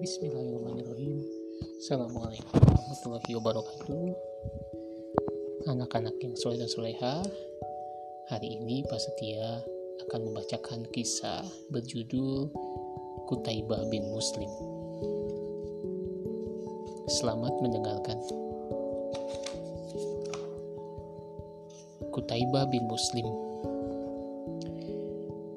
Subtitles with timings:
[0.00, 1.20] Bismillahirrahmanirrahim.
[1.76, 4.04] Assalamualaikum warahmatullahi wabarakatuh.
[5.68, 7.20] Anak-anak yang soleh dan soleha
[8.32, 9.60] Hari ini Pak Setia
[10.08, 12.48] akan membacakan kisah berjudul
[13.28, 14.48] Kutaibah bin Muslim.
[17.20, 18.16] Selamat mendengarkan.
[22.08, 23.28] Kutaibah bin Muslim.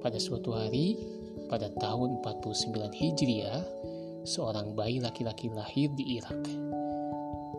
[0.03, 0.99] Pada suatu hari
[1.47, 3.61] pada tahun 49 Hijriah,
[4.23, 6.47] seorang bayi laki-laki lahir di Irak.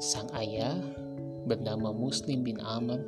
[0.01, 0.75] Sang ayah
[1.45, 3.05] bernama Muslim bin Amr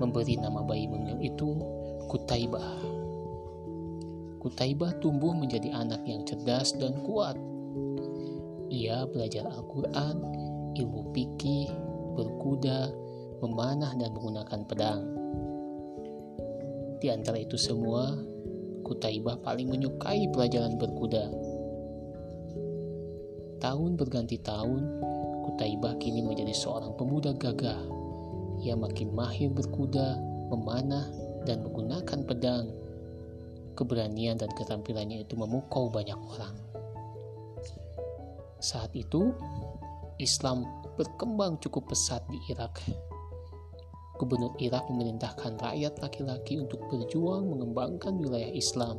[0.00, 1.60] memberi nama bayi mungil itu
[2.08, 2.80] Kutaibah.
[4.40, 7.36] Kutaibah tumbuh menjadi anak yang cerdas dan kuat.
[8.72, 10.16] Ia belajar Al-Quran,
[10.80, 11.68] ilmu fikih,
[12.16, 12.90] berkuda,
[13.44, 15.02] memanah dan menggunakan pedang.
[16.96, 18.16] Di antara itu semua,
[18.86, 21.55] Kutaibah paling menyukai pelajaran berkuda.
[23.62, 24.82] Tahun berganti tahun,
[25.46, 27.78] Kutaibah kini menjadi seorang pemuda gagah.
[28.64, 30.18] Ia makin mahir berkuda,
[30.50, 31.06] memanah,
[31.46, 32.66] dan menggunakan pedang.
[33.76, 36.56] Keberanian dan ketampilannya itu memukau banyak orang.
[38.58, 39.36] Saat itu,
[40.16, 40.64] Islam
[40.96, 42.80] berkembang cukup pesat di Irak
[44.16, 48.96] Gubernur Irak memerintahkan rakyat laki-laki untuk berjuang mengembangkan wilayah Islam.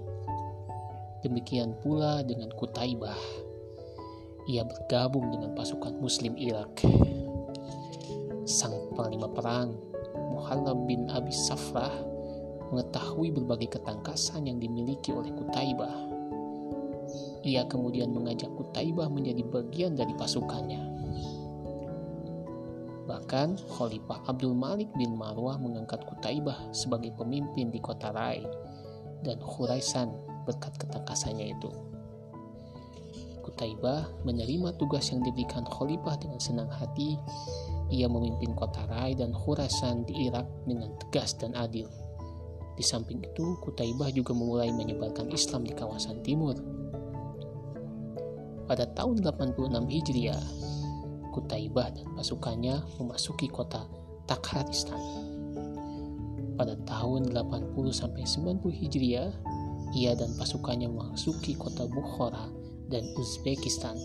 [1.26, 3.18] Demikian pula dengan Kutaibah.
[4.48, 6.80] Ia bergabung dengan pasukan Muslim Irak.
[8.48, 9.76] Sang panglima perang,
[10.32, 11.92] Muhallab bin Abi Safrah,
[12.72, 15.92] mengetahui berbagai ketangkasan yang dimiliki oleh Kutaibah.
[17.44, 20.80] Ia kemudian mengajak Kutaibah menjadi bagian dari pasukannya.
[23.04, 28.48] Bahkan Khalifah Abdul Malik bin Marwah mengangkat Kutaibah sebagai pemimpin di kota Rai
[29.28, 30.08] dan Khuraisan
[30.48, 31.97] berkat ketangkasannya itu.
[33.58, 37.18] Kutaibah menerima tugas yang diberikan Khalifah dengan senang hati.
[37.90, 41.90] Ia memimpin kota Rai dan Khurasan di Irak dengan tegas dan adil.
[42.78, 46.54] Di samping itu, Kutaibah juga memulai menyebarkan Islam di kawasan timur.
[48.70, 50.44] Pada tahun 86 Hijriah,
[51.34, 53.90] Kutaibah dan pasukannya memasuki kota
[54.30, 55.02] Takharistan.
[56.62, 57.74] Pada tahun 80-90
[58.70, 59.34] Hijriah,
[59.98, 63.96] ia dan pasukannya memasuki kota Bukhara dan Uzbekistan.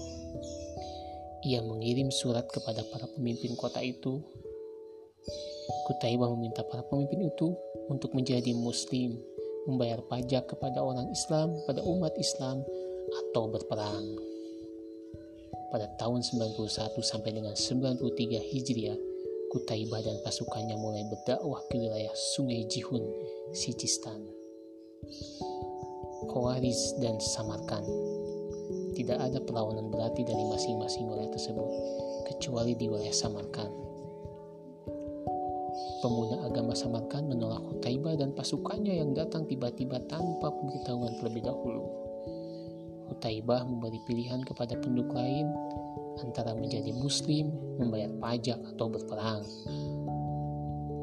[1.42, 4.22] Ia mengirim surat kepada para pemimpin kota itu.
[5.90, 7.54] Kutaibah meminta para pemimpin itu
[7.90, 9.18] untuk menjadi muslim,
[9.66, 12.62] membayar pajak kepada orang Islam, pada umat Islam,
[13.12, 14.32] atau berperang
[15.72, 18.04] pada tahun 91 sampai dengan 93
[18.52, 18.98] Hijriah,
[19.48, 23.00] Kutaibah dan pasukannya mulai berdakwah ke wilayah Sungai Jihun,
[23.56, 24.20] Sijistan,
[26.28, 28.11] Khawarizm dan Samarkand.
[29.02, 31.66] Tidak ada perlawanan berarti dari masing-masing wilayah tersebut,
[32.30, 33.74] kecuali di wilayah Samarkand.
[35.98, 41.82] Pemuda agama Samarkand menolak Kutaibah dan pasukannya yang datang tiba-tiba tanpa pemberitahuan terlebih dahulu.
[43.10, 45.50] Utaibah memberi pilihan kepada penduduk lain
[46.22, 47.50] antara menjadi muslim,
[47.82, 49.42] membayar pajak, atau berperang.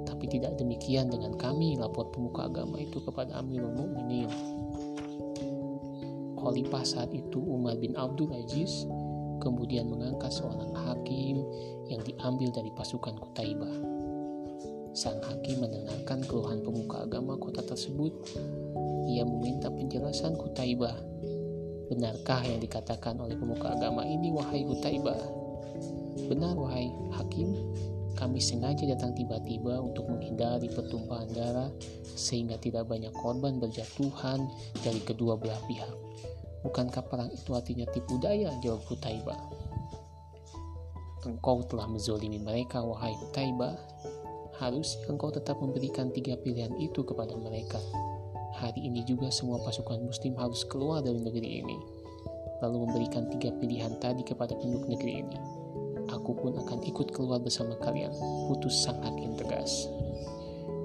[0.08, 4.32] Tapi tidak demikian dengan kami, lapor pemuka agama itu kepada Amirul Mukminin.
[6.50, 8.90] Khalifah saat itu Umar bin Abdul Aziz
[9.38, 11.46] kemudian mengangkat seorang hakim
[11.86, 13.70] yang diambil dari pasukan Kutaibah.
[14.98, 18.34] Sang hakim mendengarkan keluhan pemuka agama kota tersebut.
[19.14, 20.98] Ia meminta penjelasan Kutaibah
[21.90, 25.22] Benarkah yang dikatakan oleh pemuka agama ini, wahai Hutaibah?
[26.30, 27.54] Benar, wahai hakim,
[28.14, 31.70] kami sengaja datang tiba-tiba untuk menghindari pertumpahan darah
[32.14, 34.46] sehingga tidak banyak korban berjatuhan
[34.86, 35.96] dari kedua belah pihak.
[36.66, 38.52] Bukankah perang itu artinya tipu daya?
[38.60, 39.40] Jawab Hutaibah.
[41.28, 43.76] Engkau telah menzolimi mereka, wahai Hutaibah.
[44.60, 47.80] Harus engkau tetap memberikan tiga pilihan itu kepada mereka
[48.60, 51.80] hari ini juga semua pasukan muslim harus keluar dari negeri ini,
[52.60, 55.38] lalu memberikan tiga pilihan tadi kepada penduduk negeri ini.
[56.12, 58.12] Aku pun akan ikut keluar bersama kalian,
[58.52, 59.88] putus sang hakim tegas.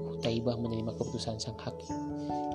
[0.06, 1.90] Hutaibah menerima keputusan sang hakim.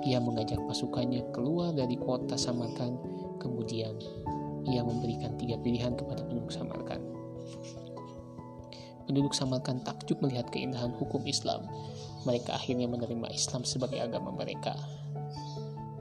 [0.07, 2.95] Ia mengajak pasukannya keluar dari kota Samarkand,
[3.39, 3.95] kemudian
[4.67, 7.01] ia memberikan tiga pilihan kepada penduduk Samarkand.
[9.09, 11.65] Penduduk Samarkand takjub melihat keindahan hukum Islam.
[12.27, 14.75] Mereka akhirnya menerima Islam sebagai agama mereka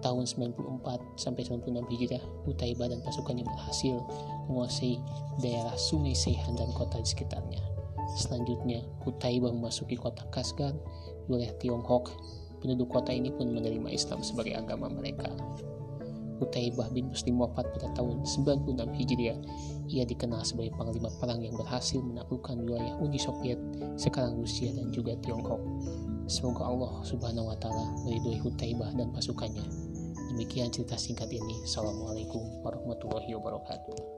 [0.01, 3.99] tahun 94 sampai 96 Hijriah, Utaibah dan pasukannya berhasil
[4.47, 4.97] menguasai
[5.43, 7.61] daerah Sungai Seihan dan kota di sekitarnya.
[8.17, 10.73] Selanjutnya, Utaibah memasuki kota Kasgar,
[11.29, 12.15] wilayah Tiongkok.
[12.59, 15.31] Penduduk kota ini pun menerima Islam sebagai agama mereka.
[16.39, 19.39] Utaibah bin Muslim wafat pada tahun 96 Hijriah.
[19.89, 23.59] Ia dikenal sebagai panglima perang yang berhasil menaklukkan wilayah Uni Soviet,
[23.99, 25.61] sekarang Rusia dan juga Tiongkok.
[26.29, 29.65] Semoga Allah Subhanahu wa taala meridhoi Utaibah dan pasukannya.
[30.35, 31.65] Demikian cerita singkat ini.
[31.65, 34.18] Assalamualaikum warahmatullahi wabarakatuh.